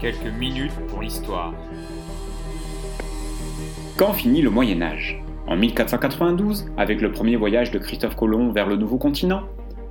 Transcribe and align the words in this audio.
Quelques 0.00 0.32
minutes 0.38 0.72
pour 0.88 1.02
l'histoire. 1.02 1.52
Quand 3.98 4.14
finit 4.14 4.40
le 4.40 4.48
Moyen 4.48 4.80
Âge? 4.80 5.22
En 5.46 5.58
1492, 5.58 6.72
avec 6.78 7.02
le 7.02 7.12
premier 7.12 7.36
voyage 7.36 7.70
de 7.70 7.78
Christophe 7.78 8.16
Colomb 8.16 8.50
vers 8.50 8.66
le 8.66 8.76
nouveau 8.76 8.96
continent? 8.96 9.42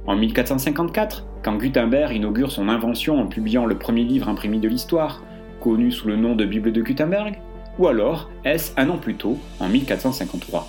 En 0.07 0.15
1454, 0.15 1.27
quand 1.43 1.57
Gutenberg 1.57 2.15
inaugure 2.15 2.51
son 2.51 2.69
invention 2.69 3.19
en 3.19 3.27
publiant 3.27 3.67
le 3.67 3.77
premier 3.77 4.03
livre 4.03 4.29
imprimé 4.29 4.57
de 4.57 4.67
l'histoire, 4.67 5.21
connu 5.61 5.91
sous 5.91 6.07
le 6.07 6.15
nom 6.15 6.35
de 6.35 6.43
Bible 6.43 6.71
de 6.71 6.81
Gutenberg? 6.81 7.39
Ou 7.77 7.85
alors 7.85 8.31
est-ce 8.45 8.71
un 8.77 8.89
an 8.89 8.97
plus 8.97 9.15
tôt, 9.15 9.37
en 9.59 9.69
1453 9.69 10.67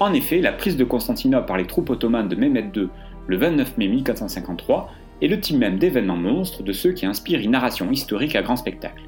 En 0.00 0.14
effet, 0.14 0.40
la 0.40 0.52
prise 0.52 0.78
de 0.78 0.84
Constantinople 0.84 1.46
par 1.46 1.58
les 1.58 1.66
troupes 1.66 1.90
ottomanes 1.90 2.28
de 2.28 2.36
Mehmed 2.36 2.74
II 2.74 2.88
le 3.26 3.36
29 3.36 3.76
mai 3.76 3.88
1453 3.88 4.90
est 5.22 5.28
le 5.28 5.40
type 5.40 5.56
même 5.56 5.78
d'événements 5.78 6.16
monstres 6.16 6.64
de 6.64 6.72
ceux 6.72 6.92
qui 6.92 7.06
inspirent 7.06 7.40
une 7.40 7.52
narration 7.52 7.90
historique 7.90 8.34
à 8.34 8.42
grand 8.42 8.56
spectacle. 8.56 9.04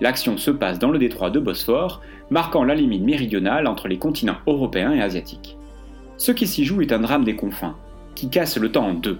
L'action 0.00 0.38
se 0.38 0.50
passe 0.50 0.78
dans 0.78 0.90
le 0.90 0.98
détroit 0.98 1.28
de 1.28 1.38
Bosphore, 1.38 2.00
marquant 2.30 2.64
la 2.64 2.74
limite 2.74 3.02
méridionale 3.02 3.66
entre 3.66 3.86
les 3.86 3.98
continents 3.98 4.38
européens 4.46 4.94
et 4.94 5.02
asiatiques. 5.02 5.58
Ce 6.16 6.32
qui 6.32 6.46
s'y 6.46 6.64
joue 6.64 6.80
est 6.80 6.92
un 6.92 7.00
drame 7.00 7.24
des 7.24 7.36
confins, 7.36 7.76
qui 8.14 8.30
casse 8.30 8.56
le 8.56 8.72
temps 8.72 8.86
en 8.86 8.94
deux. 8.94 9.18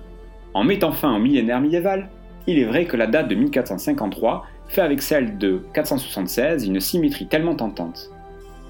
En 0.55 0.65
mettant 0.65 0.93
fin 0.93 1.15
au 1.15 1.19
millénaire 1.19 1.61
médiéval, 1.61 2.09
il 2.47 2.59
est 2.59 2.65
vrai 2.65 2.87
que 2.87 2.97
la 2.97 3.07
date 3.07 3.29
de 3.29 3.35
1453 3.35 4.47
fait 4.69 4.81
avec 4.81 5.03
celle 5.03 5.37
de 5.37 5.61
476 5.75 6.67
une 6.67 6.81
symétrie 6.81 7.27
tellement 7.27 7.55
tentante. 7.55 8.11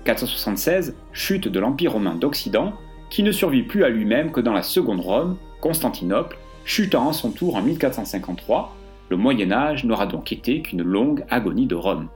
476, 0.05 0.97
chute 1.13 1.47
de 1.47 1.61
l'Empire 1.61 1.93
romain 1.93 2.17
d'Occident, 2.17 2.73
qui 3.11 3.23
ne 3.23 3.31
survit 3.31 3.63
plus 3.63 3.85
à 3.85 3.89
lui-même 3.89 4.33
que 4.33 4.41
dans 4.41 4.53
la 4.53 4.63
Seconde 4.63 5.01
Rome, 5.01 5.37
Constantinople, 5.61 6.37
chutant 6.71 7.09
à 7.09 7.13
son 7.13 7.33
tour 7.33 7.57
en 7.57 7.63
1453, 7.63 8.77
le 9.09 9.17
Moyen 9.17 9.51
Âge 9.51 9.85
n'aura 9.85 10.07
donc 10.07 10.31
été 10.31 10.63
qu'une 10.63 10.85
longue 10.85 11.25
agonie 11.29 11.67
de 11.67 11.75
Rome. 11.75 12.09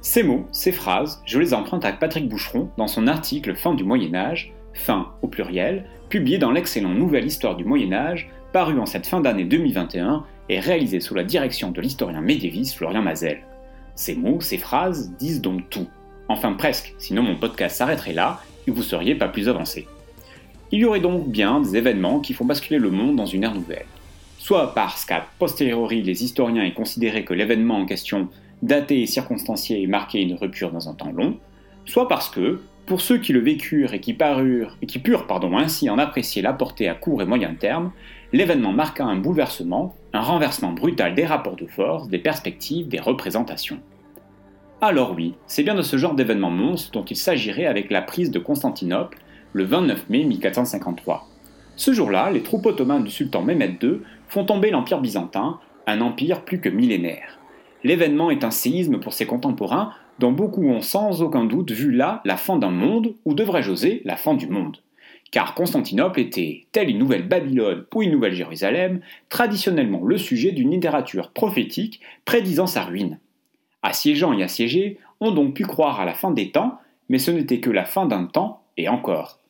Ces 0.00 0.22
mots, 0.22 0.46
ces 0.52 0.70
phrases, 0.70 1.20
je 1.26 1.40
les 1.40 1.52
emprunte 1.52 1.84
à 1.84 1.90
Patrick 1.90 2.28
Boucheron 2.28 2.70
dans 2.78 2.86
son 2.86 3.08
article 3.08 3.56
Fin 3.56 3.74
du 3.74 3.82
Moyen 3.82 4.14
Âge, 4.14 4.52
fin 4.74 5.08
au 5.22 5.26
pluriel, 5.26 5.86
publié 6.08 6.38
dans 6.38 6.52
l'excellent 6.52 6.90
Nouvelle 6.90 7.26
Histoire 7.26 7.56
du 7.56 7.64
Moyen 7.64 7.92
Âge, 7.92 8.30
paru 8.52 8.78
en 8.78 8.86
cette 8.86 9.08
fin 9.08 9.20
d'année 9.20 9.44
2021 9.44 10.22
et 10.48 10.60
réalisé 10.60 11.00
sous 11.00 11.16
la 11.16 11.24
direction 11.24 11.72
de 11.72 11.80
l'historien 11.80 12.20
médiéviste 12.20 12.76
Florian 12.76 13.02
Mazel. 13.02 13.40
Ces 13.96 14.14
mots, 14.14 14.40
ces 14.40 14.58
phrases 14.58 15.16
disent 15.18 15.40
donc 15.40 15.68
tout. 15.68 15.88
Enfin 16.28 16.52
presque, 16.52 16.94
sinon 16.96 17.24
mon 17.24 17.34
podcast 17.34 17.74
s'arrêterait 17.74 18.12
là 18.12 18.40
et 18.68 18.70
vous 18.70 18.84
seriez 18.84 19.16
pas 19.16 19.26
plus 19.26 19.48
avancé. 19.48 19.88
Il 20.74 20.80
y 20.80 20.86
aurait 20.86 21.00
donc 21.00 21.28
bien 21.28 21.60
des 21.60 21.76
événements 21.76 22.20
qui 22.20 22.32
font 22.32 22.46
basculer 22.46 22.78
le 22.78 22.90
monde 22.90 23.14
dans 23.14 23.26
une 23.26 23.44
ère 23.44 23.54
nouvelle. 23.54 23.84
Soit 24.38 24.74
parce 24.74 25.04
qu'à 25.04 25.26
posteriori 25.38 26.02
les 26.02 26.24
historiens 26.24 26.64
aient 26.64 26.72
considéré 26.72 27.26
que 27.26 27.34
l'événement 27.34 27.76
en 27.76 27.84
question, 27.84 28.28
daté 28.62 29.02
et 29.02 29.06
circonstancié, 29.06 29.86
marquait 29.86 30.22
une 30.22 30.32
rupture 30.32 30.72
dans 30.72 30.88
un 30.88 30.94
temps 30.94 31.12
long, 31.12 31.36
soit 31.84 32.08
parce 32.08 32.30
que, 32.30 32.62
pour 32.86 33.02
ceux 33.02 33.18
qui 33.18 33.34
le 33.34 33.40
vécurent 33.40 33.92
et 33.92 34.00
qui, 34.00 34.14
parurent, 34.14 34.78
et 34.80 34.86
qui 34.86 34.98
purent 34.98 35.26
pardon, 35.26 35.58
ainsi 35.58 35.90
en 35.90 35.98
apprécier 35.98 36.40
la 36.40 36.54
portée 36.54 36.88
à 36.88 36.94
court 36.94 37.20
et 37.20 37.26
moyen 37.26 37.54
terme, 37.54 37.92
l'événement 38.32 38.72
marqua 38.72 39.04
un 39.04 39.16
bouleversement, 39.16 39.94
un 40.14 40.22
renversement 40.22 40.72
brutal 40.72 41.14
des 41.14 41.26
rapports 41.26 41.56
de 41.56 41.66
force, 41.66 42.08
des 42.08 42.18
perspectives, 42.18 42.88
des 42.88 42.98
représentations. 42.98 43.78
Alors 44.80 45.12
oui, 45.14 45.34
c'est 45.46 45.64
bien 45.64 45.74
de 45.74 45.82
ce 45.82 45.98
genre 45.98 46.14
d'événement 46.14 46.50
monstre 46.50 46.92
dont 46.92 47.04
il 47.04 47.16
s'agirait 47.16 47.66
avec 47.66 47.90
la 47.90 48.00
prise 48.00 48.30
de 48.30 48.38
Constantinople 48.38 49.18
le 49.52 49.64
29 49.64 50.08
mai 50.08 50.24
1453. 50.24 51.28
Ce 51.76 51.92
jour-là, 51.92 52.30
les 52.30 52.42
troupes 52.42 52.66
ottomanes 52.66 53.04
du 53.04 53.10
sultan 53.10 53.42
Mehmed 53.42 53.82
II 53.82 54.00
font 54.28 54.44
tomber 54.44 54.70
l'Empire 54.70 55.00
byzantin, 55.00 55.58
un 55.86 56.00
empire 56.00 56.44
plus 56.44 56.60
que 56.60 56.68
millénaire. 56.68 57.38
L'événement 57.84 58.30
est 58.30 58.44
un 58.44 58.50
séisme 58.50 58.98
pour 58.98 59.12
ses 59.12 59.26
contemporains, 59.26 59.92
dont 60.18 60.32
beaucoup 60.32 60.66
ont 60.68 60.80
sans 60.80 61.22
aucun 61.22 61.44
doute 61.44 61.72
vu 61.72 61.90
là 61.90 62.20
la 62.24 62.36
fin 62.36 62.56
d'un 62.56 62.70
monde, 62.70 63.14
ou 63.24 63.34
devrais-je 63.34 63.70
oser, 63.70 64.02
la 64.04 64.16
fin 64.16 64.34
du 64.34 64.46
monde. 64.46 64.78
Car 65.30 65.54
Constantinople 65.54 66.20
était, 66.20 66.66
telle 66.72 66.90
une 66.90 66.98
nouvelle 66.98 67.26
Babylone 67.26 67.86
ou 67.94 68.02
une 68.02 68.12
nouvelle 68.12 68.34
Jérusalem, 68.34 69.00
traditionnellement 69.30 70.04
le 70.04 70.18
sujet 70.18 70.52
d'une 70.52 70.70
littérature 70.70 71.30
prophétique 71.30 72.00
prédisant 72.24 72.66
sa 72.66 72.82
ruine. 72.82 73.18
Assiégeants 73.82 74.38
et 74.38 74.42
assiégés 74.42 74.98
ont 75.20 75.32
donc 75.32 75.54
pu 75.54 75.64
croire 75.64 76.00
à 76.00 76.04
la 76.04 76.14
fin 76.14 76.30
des 76.30 76.50
temps, 76.50 76.78
mais 77.08 77.18
ce 77.18 77.30
n'était 77.30 77.60
que 77.60 77.70
la 77.70 77.84
fin 77.84 78.06
d'un 78.06 78.26
temps, 78.26 78.62
et 78.76 78.88
encore. 78.88 79.41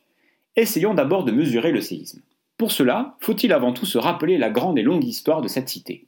Essayons 0.54 0.92
d'abord 0.92 1.24
de 1.24 1.32
mesurer 1.32 1.72
le 1.72 1.80
séisme. 1.80 2.20
Pour 2.58 2.72
cela, 2.72 3.16
faut-il 3.20 3.54
avant 3.54 3.72
tout 3.72 3.86
se 3.86 3.96
rappeler 3.96 4.36
la 4.36 4.50
grande 4.50 4.78
et 4.78 4.82
longue 4.82 5.04
histoire 5.04 5.40
de 5.40 5.48
cette 5.48 5.70
cité. 5.70 6.04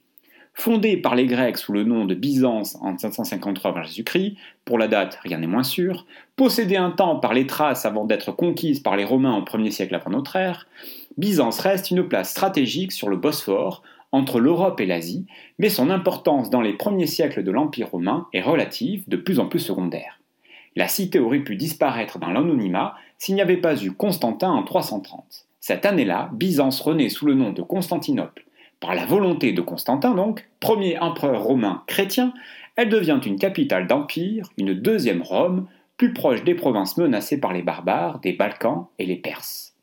Fondée 0.53 0.97
par 0.97 1.15
les 1.15 1.25
Grecs 1.25 1.57
sous 1.57 1.73
le 1.73 1.83
nom 1.83 2.05
de 2.05 2.13
Byzance 2.13 2.77
en 2.79 2.95
553 2.95 3.71
avant 3.71 3.83
Jésus-Christ, 3.83 4.37
pour 4.63 4.77
la 4.77 4.87
date 4.87 5.17
rien 5.23 5.39
n'est 5.39 5.47
moins 5.47 5.63
sûr, 5.63 6.05
possédée 6.35 6.77
un 6.77 6.91
temps 6.91 7.19
par 7.19 7.33
les 7.33 7.47
Thraces 7.47 7.87
avant 7.87 8.05
d'être 8.05 8.31
conquise 8.31 8.81
par 8.81 8.95
les 8.95 9.03
Romains 9.03 9.35
au 9.35 9.41
1er 9.41 9.71
siècle 9.71 9.95
avant 9.95 10.11
notre 10.11 10.35
ère, 10.35 10.67
Byzance 11.17 11.59
reste 11.59 11.89
une 11.89 12.07
place 12.07 12.29
stratégique 12.29 12.91
sur 12.91 13.09
le 13.09 13.17
Bosphore, 13.17 13.81
entre 14.11 14.39
l'Europe 14.39 14.79
et 14.79 14.85
l'Asie, 14.85 15.25
mais 15.57 15.69
son 15.69 15.89
importance 15.89 16.51
dans 16.51 16.61
les 16.61 16.73
premiers 16.73 17.07
siècles 17.07 17.43
de 17.43 17.51
l'Empire 17.51 17.89
romain 17.89 18.27
est 18.31 18.41
relative, 18.41 19.03
de 19.07 19.17
plus 19.17 19.39
en 19.39 19.47
plus 19.47 19.59
secondaire. 19.59 20.14
La 20.75 20.87
cité 20.87 21.19
aurait 21.19 21.39
pu 21.39 21.55
disparaître 21.55 22.19
dans 22.19 22.31
l'anonymat 22.31 22.95
s'il 23.17 23.35
n'y 23.35 23.41
avait 23.41 23.57
pas 23.57 23.81
eu 23.81 23.91
Constantin 23.91 24.51
en 24.51 24.63
330. 24.63 25.47
Cette 25.59 25.85
année-là, 25.85 26.29
Byzance 26.33 26.81
renaît 26.81 27.09
sous 27.09 27.25
le 27.25 27.33
nom 27.33 27.51
de 27.51 27.61
Constantinople. 27.61 28.45
Par 28.79 28.93
la 28.93 29.05
volonté 29.05 29.53
de 29.53 29.61
Constantin 29.61 30.13
donc, 30.13 30.47
premier 30.59 30.99
empereur 30.99 31.43
romain 31.43 31.83
chrétien, 31.87 32.33
elle 32.75 32.89
devient 32.89 33.19
une 33.25 33.39
capitale 33.39 33.87
d'empire, 33.87 34.49
une 34.57 34.73
deuxième 34.73 35.21
Rome, 35.21 35.67
plus 35.97 36.13
proche 36.13 36.43
des 36.43 36.55
provinces 36.55 36.97
menacées 36.97 37.39
par 37.39 37.53
les 37.53 37.61
barbares, 37.61 38.19
des 38.19 38.33
Balkans 38.33 38.87
et 38.99 39.05
les 39.05 39.15
Perses. 39.15 39.73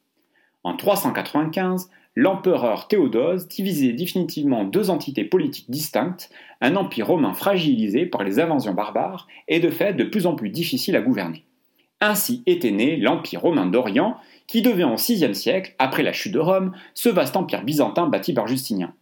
En 0.63 0.77
395, 0.77 1.91
l'empereur 2.15 2.89
Théodose 2.89 3.49
divisait 3.49 3.93
définitivement 3.93 4.65
deux 4.65 4.91
entités 4.91 5.25
politiques 5.25 5.71
distinctes, 5.71 6.31
un 6.61 6.77
empire 6.77 7.07
romain 7.07 7.33
fragilisé 7.33 8.07
par 8.07 8.23
les 8.25 8.39
invasions 8.39 8.75
barbares 8.75 9.27
et 9.49 9.61
de 9.61 9.71
fait 9.71 9.95
de 9.95 10.05
plus 10.05 10.27
en 10.27 10.35
plus 10.35 10.51
difficile 10.51 10.97
à 10.97 11.01
gouverner. 11.01 11.45
Ainsi 12.01 12.43
était 12.47 12.73
né 12.73 12.97
l'Empire 12.97 13.43
romain 13.43 13.67
d'Orient, 13.67 14.17
qui 14.49 14.61
devient 14.61 14.85
au 14.93 14.97
VIe 14.97 15.35
siècle, 15.35 15.75
après 15.79 16.03
la 16.03 16.13
chute 16.13 16.33
de 16.33 16.41
Rome, 16.41 16.73
ce 16.95 17.09
vaste 17.09 17.37
empire 17.37 17.63
byzantin 17.63 18.09
bâti 18.09 18.33
par 18.33 18.49
Justinien. 18.49 18.93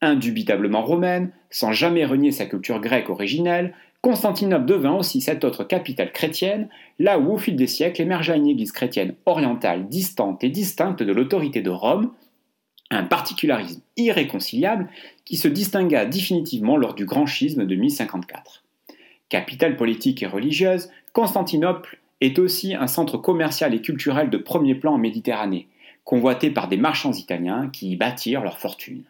Indubitablement 0.00 0.82
romaine, 0.82 1.32
sans 1.50 1.72
jamais 1.72 2.04
renier 2.04 2.30
sa 2.30 2.46
culture 2.46 2.80
grecque 2.80 3.10
originelle, 3.10 3.74
Constantinople 4.00 4.66
devint 4.66 4.94
aussi 4.94 5.20
cette 5.20 5.42
autre 5.42 5.64
capitale 5.64 6.12
chrétienne, 6.12 6.68
là 7.00 7.18
où 7.18 7.32
au 7.32 7.38
fil 7.38 7.56
des 7.56 7.66
siècles 7.66 8.02
émergea 8.02 8.36
une 8.36 8.46
église 8.46 8.70
chrétienne 8.70 9.14
orientale 9.26 9.88
distante 9.88 10.44
et 10.44 10.48
distincte 10.48 11.02
de 11.02 11.12
l'autorité 11.12 11.60
de 11.60 11.70
Rome, 11.70 12.12
un 12.90 13.04
particularisme 13.04 13.80
irréconciliable 13.96 14.88
qui 15.24 15.36
se 15.36 15.48
distingua 15.48 16.04
définitivement 16.04 16.76
lors 16.76 16.94
du 16.94 17.04
grand 17.04 17.26
schisme 17.26 17.66
de 17.66 17.74
1054. 17.74 18.64
Capitale 19.28 19.76
politique 19.76 20.22
et 20.22 20.26
religieuse, 20.26 20.88
Constantinople 21.12 21.98
est 22.20 22.38
aussi 22.38 22.74
un 22.74 22.86
centre 22.86 23.18
commercial 23.18 23.74
et 23.74 23.82
culturel 23.82 24.30
de 24.30 24.38
premier 24.38 24.74
plan 24.74 24.94
en 24.94 24.98
Méditerranée, 24.98 25.68
convoité 26.04 26.50
par 26.50 26.68
des 26.68 26.76
marchands 26.76 27.12
italiens 27.12 27.68
qui 27.72 27.90
y 27.90 27.96
bâtirent 27.96 28.42
leur 28.42 28.58
fortune. 28.58 29.02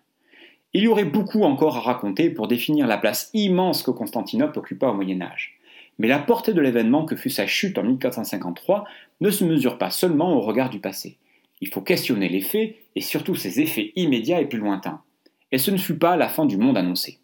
Il 0.72 0.82
y 0.82 0.88
aurait 0.88 1.04
beaucoup 1.04 1.42
encore 1.42 1.76
à 1.76 1.80
raconter 1.80 2.30
pour 2.30 2.48
définir 2.48 2.86
la 2.86 2.98
place 2.98 3.30
immense 3.34 3.82
que 3.82 3.90
Constantinople 3.90 4.58
occupa 4.58 4.88
au 4.88 4.94
Moyen 4.94 5.22
Âge. 5.22 5.58
Mais 5.98 6.08
la 6.08 6.18
portée 6.18 6.52
de 6.52 6.60
l'événement 6.60 7.04
que 7.04 7.16
fut 7.16 7.30
sa 7.30 7.46
chute 7.46 7.78
en 7.78 7.82
1453 7.82 8.84
ne 9.20 9.30
se 9.30 9.44
mesure 9.44 9.78
pas 9.78 9.90
seulement 9.90 10.34
au 10.34 10.40
regard 10.40 10.68
du 10.68 10.78
passé. 10.78 11.16
Il 11.60 11.68
faut 11.68 11.80
questionner 11.80 12.28
les 12.28 12.40
faits 12.40 12.76
et 12.94 13.00
surtout 13.00 13.34
ses 13.34 13.60
effets 13.60 13.92
immédiats 13.96 14.40
et 14.40 14.46
plus 14.46 14.58
lointains. 14.58 15.02
Et 15.52 15.58
ce 15.58 15.70
ne 15.70 15.76
fut 15.76 15.98
pas 15.98 16.16
la 16.16 16.28
fin 16.28 16.44
du 16.44 16.56
monde 16.56 16.76
annoncé. 16.76 17.18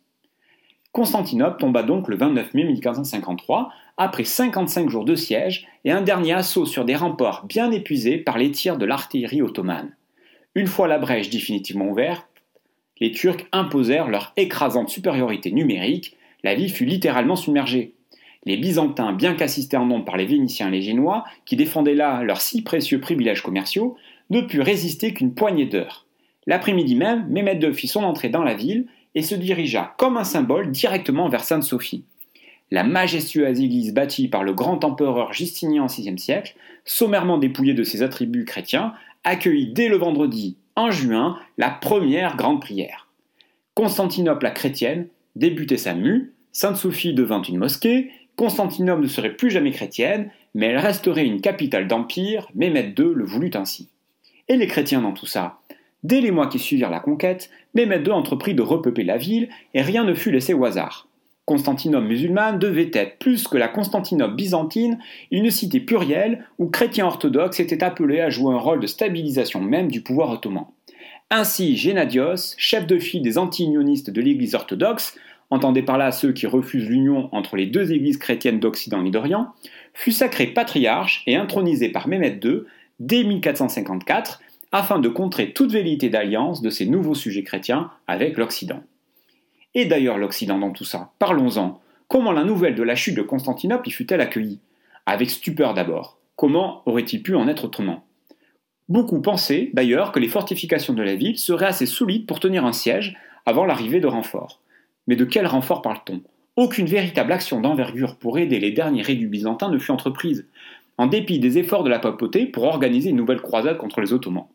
Constantinople 0.93 1.59
tomba 1.59 1.83
donc 1.83 2.09
le 2.09 2.17
29 2.17 2.53
mai 2.55 2.65
1453, 2.65 3.71
après 3.97 4.25
55 4.25 4.91
jours 4.91 5.05
de 5.05 5.15
siège 5.15 5.67
et 5.85 5.91
un 5.91 6.03
dernier 6.03 6.33
assaut 6.33 6.67
sur 6.67 6.85
des 6.85 6.97
remparts 6.97 7.47
bien 7.47 7.71
épuisés 7.71 8.19
par 8.19 8.37
les 8.39 8.51
tirs 8.51 8.77
de 8.77 8.85
l'artillerie 8.85 9.43
ottomane. 9.43 9.97
Une 10.55 10.67
fois 10.67 10.89
la 10.89 10.99
brèche 10.99 11.31
définitivement 11.31 11.89
ouverte, 11.89 12.27
les 13.01 13.11
Turcs 13.11 13.47
imposèrent 13.53 14.09
leur 14.09 14.33
écrasante 14.37 14.91
supériorité 14.91 15.51
numérique, 15.51 16.17
la 16.45 16.55
ville 16.55 16.71
fut 16.71 16.85
littéralement 16.85 17.37
submergée. 17.37 17.95
Les 18.45 18.57
Byzantins, 18.57 19.13
bien 19.13 19.35
qu'assistés 19.35 19.77
en 19.77 19.87
nombre 19.87 20.05
par 20.05 20.17
les 20.17 20.27
Vénitiens 20.27 20.69
et 20.69 20.73
les 20.73 20.83
Génois, 20.83 21.25
qui 21.45 21.57
défendaient 21.57 21.95
là 21.95 22.23
leurs 22.23 22.41
si 22.41 22.63
précieux 22.63 23.01
privilèges 23.01 23.43
commerciaux, 23.43 23.97
ne 24.33 24.41
purent 24.41 24.65
résister 24.65 25.13
qu'une 25.13 25.35
poignée 25.35 25.67
d'heures. 25.67 26.07
L'après-midi 26.47 26.97
même, 26.97 27.27
Mehmed 27.29 27.63
II 27.63 27.75
fit 27.75 27.87
son 27.87 28.03
entrée 28.03 28.31
dans 28.31 28.43
la 28.43 28.55
ville 28.55 28.87
et 29.15 29.21
se 29.21 29.35
dirigea 29.35 29.95
comme 29.99 30.17
un 30.17 30.25
symbole 30.25 30.71
directement 30.71 31.29
vers 31.29 31.45
Sainte-Sophie. 31.45 32.05
La 32.71 32.83
majestueuse 32.83 33.61
église 33.61 33.93
bâtie 33.93 34.29
par 34.29 34.43
le 34.43 34.55
grand 34.55 34.83
empereur 34.85 35.35
Justinien 35.35 35.85
au 35.85 35.87
VIe 35.87 36.19
siècle, 36.19 36.57
sommairement 36.87 37.37
dépouillée 37.37 37.75
de 37.75 37.83
ses 37.83 38.03
attributs 38.03 38.47
chrétiens, 38.47 38.95
accueillit 39.23 39.75
dès 39.75 39.91
le 39.91 39.99
vendredi, 39.99 40.57
en 40.77 40.91
juin, 40.91 41.39
la 41.59 41.69
première 41.69 42.37
grande 42.37 42.63
prière. 42.63 43.09
Constantinople 43.75 44.45
la 44.45 44.51
chrétienne 44.51 45.09
débutait 45.37 45.77
sa 45.77 45.93
mue, 45.93 46.33
Sainte 46.53 46.79
Sophie 46.79 47.13
devint 47.13 47.43
une 47.43 47.59
mosquée, 47.59 48.11
Constantinople 48.37 49.03
ne 49.03 49.09
serait 49.09 49.37
plus 49.37 49.51
jamais 49.51 49.73
chrétienne, 49.73 50.31
mais 50.55 50.69
elle 50.69 50.79
resterait 50.79 51.27
une 51.27 51.43
capitale 51.43 51.87
d'empire, 51.87 52.49
Mehmed 52.55 52.99
II 52.99 53.13
le 53.15 53.25
voulut 53.27 53.51
ainsi. 53.55 53.91
Et 54.49 54.57
les 54.57 54.67
chrétiens 54.67 55.03
dans 55.03 55.13
tout 55.13 55.27
ça 55.27 55.59
Dès 56.03 56.21
les 56.21 56.33
mois 56.33 56.49
qui 56.49 56.59
suivirent 56.59 56.91
la 56.91 57.01
conquête, 57.01 57.51
Mehmed 57.75 58.07
II 58.07 58.13
entreprit 58.13 58.55
de 58.55 58.63
repeupler 58.63 59.05
la 59.05 59.17
ville 59.17 59.49
et 59.73 59.83
rien 59.83 60.05
ne 60.05 60.15
fut 60.15 60.33
laissé 60.33 60.53
au 60.53 60.65
hasard. 60.65 61.09
Constantinople 61.45 62.07
musulmane 62.07 62.59
devait 62.59 62.91
être, 62.93 63.19
plus 63.19 63.49
que 63.49 63.59
la 63.59 63.69
Constantinople 63.69 64.35
byzantine, 64.35 64.99
une 65.31 65.51
cité 65.51 65.81
plurielle 65.81 66.45
où 66.59 66.69
chrétiens 66.69 67.07
orthodoxes 67.07 67.61
étaient 67.61 67.83
appelés 67.83 68.21
à 68.21 68.31
jouer 68.31 68.55
un 68.55 68.59
rôle 68.59 68.81
de 68.81 68.87
stabilisation 68.87 69.61
même 69.61 69.91
du 69.91 70.03
pouvoir 70.03 70.31
ottoman. 70.31 70.67
Ainsi, 71.31 71.77
Gennadios, 71.77 72.55
chef 72.59 72.87
de 72.87 72.99
file 72.99 73.23
des 73.23 73.39
anti-unionistes 73.39 74.11
de 74.11 74.21
l'Église 74.21 74.55
orthodoxe, 74.55 75.17
entendez 75.51 75.83
par 75.83 75.99
là 75.99 76.13
ceux 76.13 76.33
qui 76.33 76.47
refusent 76.47 76.89
l'union 76.89 77.29
entre 77.33 77.57
les 77.57 77.67
deux 77.67 77.93
églises 77.93 78.19
chrétiennes 78.19 78.61
d'Occident 78.61 79.05
et 79.05 79.11
d'Orient, 79.11 79.53
fut 79.95 80.13
sacré 80.13 80.47
patriarche 80.47 81.23
et 81.27 81.37
intronisé 81.37 81.89
par 81.89 82.07
Mehmed 82.07 82.43
II 82.45 82.63
dès 83.03 83.25
1454 83.25 84.41
afin 84.71 85.01
de 85.01 85.09
contrer 85.09 85.53
toute 85.53 85.73
vérité 85.73 86.09
d'alliance 86.09 86.63
de 86.63 86.71
ces 86.71 86.87
nouveaux 86.87 87.17
sujets 87.17 87.43
chrétiens 87.43 87.91
avec 88.07 88.39
l'Occident. 88.39 88.81
Et 89.75 89.87
d'ailleurs 89.87 90.19
l'Occident 90.19 90.59
dans 90.59 90.71
tout 90.71 90.85
ça, 90.85 91.11
parlons-en. 91.19 91.81
Comment 92.07 92.31
la 92.31 92.45
nouvelle 92.45 92.77
de 92.77 92.83
la 92.83 92.95
chute 92.95 93.17
de 93.17 93.23
Constantinople 93.23 93.89
y 93.89 93.91
fut-elle 93.91 94.21
accueillie? 94.21 94.61
Avec 95.05 95.31
stupeur 95.31 95.75
d'abord. 95.75 96.19
Comment 96.37 96.83
aurait-il 96.87 97.23
pu 97.23 97.35
en 97.35 97.49
être 97.49 97.65
autrement? 97.65 98.05
Beaucoup 98.89 99.21
pensaient 99.21 99.71
d'ailleurs 99.73 100.13
que 100.13 100.21
les 100.21 100.29
fortifications 100.29 100.95
de 100.95 101.03
la 101.03 101.17
ville 101.17 101.39
seraient 101.39 101.67
assez 101.67 101.87
solides 101.87 102.27
pour 102.27 102.39
tenir 102.39 102.65
un 102.65 102.73
siège 102.73 103.17
avant 103.47 103.65
l'arrivée 103.65 104.01
de 104.01 104.07
renforts. 104.07 104.61
Mais 105.09 105.17
de 105.17 105.25
quel 105.25 105.47
renfort 105.47 105.83
parle-t-on? 105.83 106.23
Aucune 106.55 106.87
véritable 106.87 107.33
action 107.33 107.61
d'envergure 107.61 108.17
pour 108.17 108.39
aider 108.39 108.61
les 108.61 108.71
derniers 108.71 109.03
réduits 109.03 109.27
byzantins 109.27 109.71
ne 109.71 109.79
fut 109.79 109.91
entreprise, 109.91 110.47
en 111.03 111.09
dépit 111.09 111.41
des 111.41 111.59
efforts 111.59 111.83
de 111.83 111.91
la 111.91 111.99
papauté 111.99 112.47
pour 112.47 112.63
organiser 112.63 113.11
une 113.11 113.17
nouvelle 113.17 113.41
croisade 113.41 113.77
contre 113.77 114.01
les 114.01 114.13
Ottomans. 114.13 114.47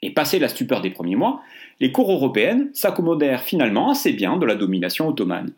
Et 0.00 0.10
passé 0.10 0.38
la 0.38 0.48
stupeur 0.48 0.80
des 0.80 0.88
premiers 0.88 1.16
mois, 1.16 1.42
les 1.80 1.92
cours 1.92 2.10
européennes 2.10 2.70
s'accommodèrent 2.72 3.42
finalement 3.42 3.90
assez 3.90 4.14
bien 4.14 4.38
de 4.38 4.46
la 4.46 4.54
domination 4.54 5.06
ottomane. 5.06 5.52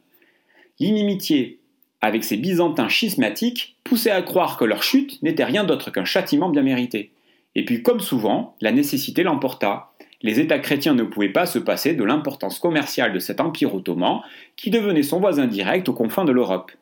L'inimitié 0.81 1.61
avec 2.01 2.25
ces 2.25 2.37
Byzantins 2.37 2.89
schismatiques 2.89 3.77
poussait 3.85 4.11
à 4.11 4.23
croire 4.23 4.57
que 4.57 4.65
leur 4.65 4.83
chute 4.83 5.23
n'était 5.23 5.45
rien 5.45 5.63
d'autre 5.63 5.93
qu'un 5.93 6.05
châtiment 6.05 6.49
bien 6.49 6.63
mérité. 6.63 7.13
Et 7.55 7.65
puis, 7.65 7.85
comme 7.85 8.01
souvent, 8.01 8.57
la 8.61 8.73
nécessité 8.73 9.23
l'emporta. 9.23 9.93
Les 10.23 10.41
États 10.41 10.59
chrétiens 10.59 10.95
ne 10.95 11.05
pouvaient 11.05 11.29
pas 11.29 11.47
se 11.47 11.61
passer 11.61 11.95
de 11.95 12.03
l'importance 12.03 12.59
commerciale 12.59 13.13
de 13.13 13.21
cet 13.21 13.41
empire 13.41 13.73
ottoman 13.73 14.23
qui 14.57 14.71
devenait 14.71 15.05
son 15.05 15.21
voisin 15.21 15.47
direct 15.47 15.89
aux 15.89 15.95
confins 15.95 16.25
de 16.25 16.33
l'Europe. 16.33 16.73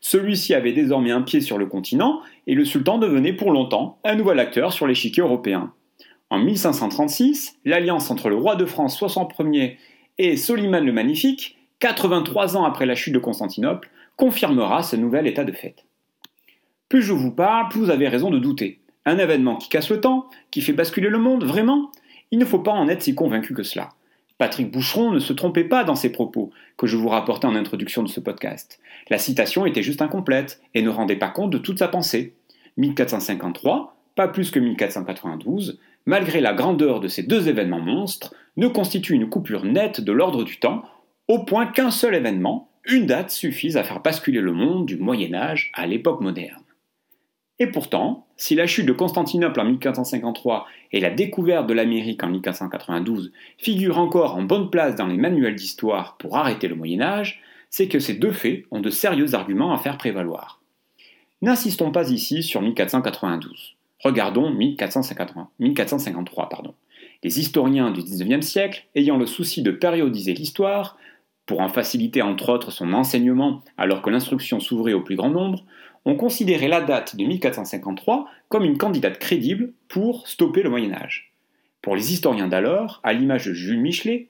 Celui-ci 0.00 0.54
avait 0.54 0.72
désormais 0.72 1.10
un 1.10 1.22
pied 1.22 1.40
sur 1.40 1.58
le 1.58 1.66
continent 1.66 2.20
et 2.46 2.54
le 2.54 2.64
sultan 2.64 2.98
devenait 2.98 3.34
pour 3.34 3.52
longtemps 3.52 3.98
un 4.04 4.14
nouvel 4.14 4.40
acteur 4.40 4.72
sur 4.72 4.86
l'échiquier 4.86 5.22
européen. 5.22 5.72
En 6.30 6.38
1536, 6.38 7.58
l'alliance 7.64 8.10
entre 8.10 8.28
le 8.28 8.36
roi 8.36 8.56
de 8.56 8.64
France 8.64 8.96
Soissons 8.96 9.28
Ier 9.38 9.78
et 10.18 10.36
Soliman 10.36 10.84
le 10.84 10.92
Magnifique, 10.92 11.58
83 11.80 12.56
ans 12.56 12.64
après 12.64 12.86
la 12.86 12.94
chute 12.94 13.14
de 13.14 13.18
Constantinople, 13.18 13.90
confirmera 14.16 14.82
ce 14.82 14.96
nouvel 14.96 15.26
état 15.26 15.44
de 15.44 15.52
fait. 15.52 15.84
Plus 16.88 17.02
je 17.02 17.12
vous 17.12 17.30
parle, 17.30 17.68
plus 17.68 17.80
vous 17.80 17.90
avez 17.90 18.08
raison 18.08 18.30
de 18.30 18.38
douter. 18.38 18.80
Un 19.06 19.18
événement 19.18 19.56
qui 19.56 19.68
casse 19.68 19.90
le 19.90 20.00
temps, 20.00 20.28
qui 20.50 20.60
fait 20.60 20.72
basculer 20.72 21.08
le 21.08 21.18
monde, 21.18 21.44
vraiment 21.44 21.90
Il 22.30 22.38
ne 22.38 22.44
faut 22.44 22.58
pas 22.58 22.72
en 22.72 22.88
être 22.88 23.02
si 23.02 23.14
convaincu 23.14 23.54
que 23.54 23.62
cela. 23.62 23.90
Patrick 24.40 24.70
Boucheron 24.70 25.10
ne 25.10 25.18
se 25.18 25.34
trompait 25.34 25.64
pas 25.64 25.84
dans 25.84 25.94
ses 25.94 26.10
propos, 26.10 26.50
que 26.78 26.86
je 26.86 26.96
vous 26.96 27.10
rapportais 27.10 27.46
en 27.46 27.54
introduction 27.54 28.02
de 28.02 28.08
ce 28.08 28.20
podcast. 28.20 28.80
La 29.10 29.18
citation 29.18 29.66
était 29.66 29.82
juste 29.82 30.00
incomplète 30.00 30.62
et 30.72 30.80
ne 30.80 30.88
rendait 30.88 31.16
pas 31.16 31.28
compte 31.28 31.50
de 31.50 31.58
toute 31.58 31.78
sa 31.78 31.88
pensée. 31.88 32.32
1453, 32.78 33.98
pas 34.14 34.28
plus 34.28 34.50
que 34.50 34.58
1492, 34.58 35.78
malgré 36.06 36.40
la 36.40 36.54
grandeur 36.54 37.00
de 37.00 37.08
ces 37.08 37.22
deux 37.22 37.50
événements 37.50 37.82
monstres, 37.82 38.32
ne 38.56 38.66
constitue 38.66 39.12
une 39.12 39.28
coupure 39.28 39.66
nette 39.66 40.00
de 40.00 40.12
l'ordre 40.12 40.42
du 40.42 40.58
temps, 40.58 40.84
au 41.28 41.44
point 41.44 41.66
qu'un 41.66 41.90
seul 41.90 42.14
événement, 42.14 42.70
une 42.86 43.04
date, 43.04 43.30
suffise 43.30 43.76
à 43.76 43.84
faire 43.84 44.00
basculer 44.00 44.40
le 44.40 44.52
monde 44.52 44.86
du 44.86 44.96
Moyen 44.96 45.34
Âge 45.34 45.70
à 45.74 45.86
l'époque 45.86 46.22
moderne. 46.22 46.59
Et 47.60 47.66
pourtant, 47.66 48.26
si 48.38 48.54
la 48.54 48.66
chute 48.66 48.86
de 48.86 48.92
Constantinople 48.92 49.60
en 49.60 49.66
1453 49.66 50.66
et 50.92 51.00
la 51.00 51.10
découverte 51.10 51.66
de 51.66 51.74
l'Amérique 51.74 52.24
en 52.24 52.30
1492 52.30 53.32
figurent 53.58 53.98
encore 53.98 54.34
en 54.34 54.42
bonne 54.42 54.70
place 54.70 54.96
dans 54.96 55.06
les 55.06 55.18
manuels 55.18 55.56
d'histoire 55.56 56.16
pour 56.16 56.38
arrêter 56.38 56.68
le 56.68 56.74
Moyen 56.74 57.02
Âge, 57.02 57.42
c'est 57.68 57.86
que 57.86 57.98
ces 57.98 58.14
deux 58.14 58.32
faits 58.32 58.64
ont 58.70 58.80
de 58.80 58.88
sérieux 58.88 59.34
arguments 59.34 59.74
à 59.74 59.78
faire 59.78 59.98
prévaloir. 59.98 60.62
N'insistons 61.42 61.92
pas 61.92 62.10
ici 62.10 62.42
sur 62.42 62.62
1492. 62.62 63.76
Regardons 64.02 64.50
1453. 64.50 66.48
Pardon. 66.48 66.74
Les 67.22 67.40
historiens 67.40 67.90
du 67.90 68.00
XIXe 68.02 68.46
siècle, 68.46 68.86
ayant 68.94 69.18
le 69.18 69.26
souci 69.26 69.60
de 69.60 69.70
périodiser 69.70 70.32
l'histoire, 70.32 70.96
pour 71.44 71.60
en 71.60 71.68
faciliter 71.68 72.22
entre 72.22 72.48
autres 72.48 72.70
son 72.70 72.92
enseignement 72.94 73.62
alors 73.76 74.02
que 74.02 74.08
l'instruction 74.10 74.60
s'ouvrait 74.60 74.92
au 74.92 75.00
plus 75.02 75.16
grand 75.16 75.30
nombre, 75.30 75.64
ont 76.04 76.16
considéré 76.16 76.68
la 76.68 76.80
date 76.80 77.16
de 77.16 77.24
1453 77.24 78.28
comme 78.48 78.64
une 78.64 78.78
candidate 78.78 79.18
crédible 79.18 79.72
pour 79.88 80.26
stopper 80.28 80.62
le 80.62 80.70
Moyen 80.70 80.92
Âge. 80.92 81.32
Pour 81.82 81.96
les 81.96 82.12
historiens 82.12 82.48
d'alors, 82.48 83.00
à 83.02 83.12
l'image 83.12 83.46
de 83.46 83.52
Jules 83.52 83.80
Michelet, 83.80 84.28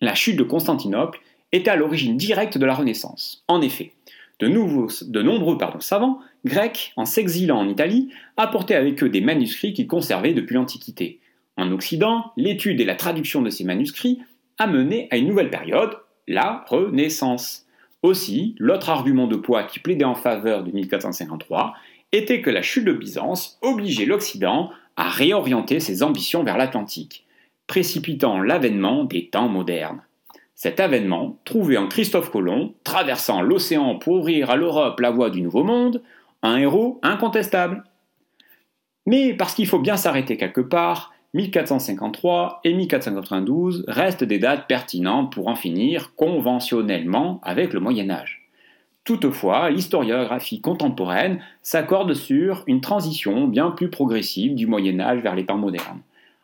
la 0.00 0.14
chute 0.14 0.36
de 0.36 0.44
Constantinople 0.44 1.20
était 1.52 1.70
à 1.70 1.76
l'origine 1.76 2.16
directe 2.16 2.58
de 2.58 2.66
la 2.66 2.74
Renaissance. 2.74 3.44
En 3.48 3.60
effet, 3.60 3.92
de, 4.38 4.46
nombreux 4.46 5.58
savants 5.80 6.20
grecs, 6.44 6.92
en 6.96 7.04
s'exilant 7.04 7.58
en 7.58 7.68
Italie, 7.68 8.10
apportaient 8.36 8.76
avec 8.76 9.02
eux 9.02 9.08
des 9.08 9.20
manuscrits 9.20 9.72
qu'ils 9.72 9.88
conservaient 9.88 10.34
depuis 10.34 10.54
l'Antiquité. 10.54 11.20
En 11.56 11.72
Occident, 11.72 12.32
l'étude 12.36 12.80
et 12.80 12.84
la 12.84 12.94
traduction 12.94 13.42
de 13.42 13.50
ces 13.50 13.64
manuscrits 13.64 14.20
a 14.58 14.66
mené 14.66 15.08
à 15.10 15.16
une 15.16 15.26
nouvelle 15.26 15.50
période, 15.50 15.96
la 16.28 16.64
Renaissance. 16.68 17.66
Aussi, 18.02 18.54
l'autre 18.58 18.90
argument 18.90 19.26
de 19.26 19.36
poids 19.36 19.64
qui 19.64 19.80
plaidait 19.80 20.04
en 20.04 20.14
faveur 20.14 20.62
de 20.62 20.70
1453 20.70 21.74
était 22.12 22.40
que 22.40 22.50
la 22.50 22.62
chute 22.62 22.84
de 22.84 22.92
Byzance 22.92 23.58
obligeait 23.60 24.06
l'Occident 24.06 24.70
à 24.96 25.08
réorienter 25.08 25.80
ses 25.80 26.02
ambitions 26.02 26.44
vers 26.44 26.56
l'Atlantique, 26.56 27.26
précipitant 27.66 28.40
l'avènement 28.40 29.04
des 29.04 29.28
temps 29.28 29.48
modernes. 29.48 30.02
Cet 30.54 30.80
avènement 30.80 31.38
trouvait 31.44 31.76
en 31.76 31.86
Christophe 31.86 32.30
Colomb, 32.30 32.74
traversant 32.82 33.42
l'océan 33.42 33.96
pour 33.96 34.14
ouvrir 34.14 34.50
à 34.50 34.56
l'Europe 34.56 34.98
la 35.00 35.10
voie 35.10 35.30
du 35.30 35.40
Nouveau 35.40 35.62
Monde, 35.62 36.02
un 36.42 36.56
héros 36.56 36.98
incontestable. 37.02 37.84
Mais 39.06 39.34
parce 39.34 39.54
qu'il 39.54 39.68
faut 39.68 39.78
bien 39.78 39.96
s'arrêter 39.96 40.36
quelque 40.36 40.60
part, 40.60 41.12
1453 41.34 42.60
et 42.64 42.72
1492 42.72 43.84
restent 43.86 44.24
des 44.24 44.38
dates 44.38 44.66
pertinentes 44.66 45.32
pour 45.32 45.48
en 45.48 45.56
finir 45.56 46.14
conventionnellement 46.16 47.40
avec 47.42 47.72
le 47.72 47.80
Moyen 47.80 48.10
Âge. 48.10 48.48
Toutefois, 49.04 49.70
l'historiographie 49.70 50.60
contemporaine 50.60 51.40
s'accorde 51.62 52.14
sur 52.14 52.62
une 52.66 52.80
transition 52.80 53.46
bien 53.46 53.70
plus 53.70 53.90
progressive 53.90 54.54
du 54.54 54.66
Moyen 54.66 55.00
Âge 55.00 55.22
vers 55.22 55.34
les 55.34 55.46
temps 55.46 55.58
modernes. 55.58 56.00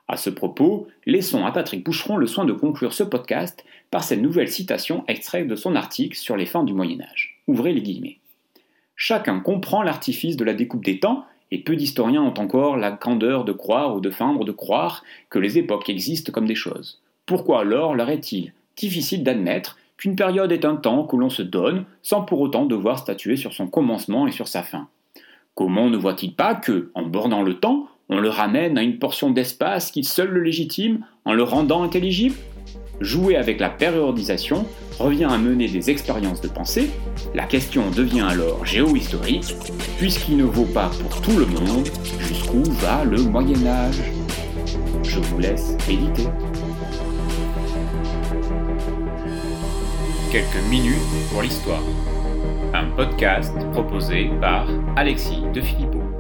À 0.06 0.16
ce 0.18 0.28
propos, 0.28 0.86
laissons 1.06 1.46
à 1.46 1.52
Patrick 1.52 1.84
Boucheron 1.84 2.16
le 2.16 2.26
soin 2.26 2.44
de 2.44 2.52
conclure 2.52 2.92
ce 2.92 3.04
podcast 3.04 3.64
par 3.90 4.04
cette 4.04 4.20
nouvelle 4.20 4.50
citation 4.50 5.04
extraite 5.08 5.48
de 5.48 5.56
son 5.56 5.76
article 5.76 6.16
sur 6.16 6.36
les 6.36 6.46
fins 6.46 6.64
du 6.64 6.74
Moyen 6.74 7.00
Âge. 7.00 7.40
Ouvrez 7.46 7.72
les 7.72 7.82
guillemets. 7.82 8.18
Chacun 8.96 9.40
comprend 9.40 9.82
l'artifice 9.82 10.36
de 10.36 10.44
la 10.44 10.54
découpe 10.54 10.84
des 10.84 11.00
temps, 11.00 11.24
et 11.54 11.58
peu 11.58 11.76
d'historiens 11.76 12.23
ont 12.23 12.34
encore 12.40 12.76
la 12.76 12.90
candeur 12.90 13.44
de 13.44 13.52
croire 13.52 13.94
ou 13.94 14.00
de 14.00 14.11
feindre 14.11 14.44
de 14.44 14.50
croire 14.50 15.04
que 15.30 15.38
les 15.38 15.56
époques 15.56 15.88
existent 15.88 16.32
comme 16.32 16.49
des 16.49 16.56
choses. 16.56 17.00
Pourquoi 17.26 17.61
alors 17.61 17.94
leur 17.94 18.11
est-il 18.11 18.52
difficile 18.76 19.23
d'admettre 19.23 19.78
qu'une 19.96 20.16
période 20.16 20.50
est 20.50 20.64
un 20.64 20.75
temps 20.75 21.04
que 21.04 21.14
l'on 21.14 21.30
se 21.30 21.42
donne 21.42 21.84
sans 22.02 22.23
pour 22.23 22.40
autant 22.40 22.66
devoir 22.66 22.99
statuer 22.99 23.37
sur 23.37 23.52
son 23.52 23.68
commencement 23.68 24.26
et 24.26 24.32
sur 24.32 24.49
sa 24.49 24.64
fin? 24.64 24.88
Comment 25.54 25.88
ne 25.88 25.96
voit-il 25.96 26.34
pas 26.34 26.56
que, 26.56 26.90
en 26.94 27.06
bordant 27.06 27.42
le 27.42 27.54
temps, 27.54 27.87
on 28.08 28.18
le 28.18 28.30
ramène 28.30 28.76
à 28.76 28.82
une 28.82 28.99
portion 28.99 29.30
d'espace 29.30 29.92
qui 29.92 30.02
seul 30.02 30.30
le 30.30 30.40
légitime 30.40 31.06
en 31.25 31.34
le 31.34 31.44
rendant 31.44 31.84
intelligible? 31.84 32.34
Jouer 33.04 33.37
avec 33.37 33.61
la 33.61 33.68
périodisation 33.68 34.64
revient 34.99 35.28
à 35.30 35.37
mener 35.37 35.68
des 35.68 35.90
expériences 35.90 36.40
de 36.40 36.49
pensée, 36.49 36.88
la 37.34 37.44
question 37.44 37.90
devient 37.90 38.25
alors 38.26 38.64
géohistorique, 38.64 39.54
puisqu'il 39.99 40.38
ne 40.38 40.44
vaut 40.44 40.64
pas 40.64 40.90
pour 41.02 41.20
tout 41.20 41.37
le 41.37 41.44
monde 41.44 41.87
jusqu'où 42.18 42.62
va 42.80 43.04
le 43.04 43.18
Moyen 43.18 43.66
Âge. 43.66 44.00
Je 45.02 45.20
vous 45.20 45.38
laisse 45.38 45.76
méditer. 45.87 46.28
Quelques 50.32 50.70
minutes 50.70 50.94
pour 51.30 51.42
l'histoire. 51.42 51.82
Un 52.73 52.87
podcast 52.96 53.54
proposé 53.73 54.30
par 54.40 54.66
Alexis 54.96 55.42
de 55.52 55.61
Philippot. 55.61 56.13